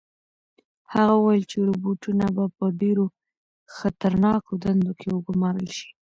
[0.93, 3.05] هغه وویل چې روبوټونه به په ډېرو
[3.75, 5.89] خطرناکو دندو کې وګمارل شي.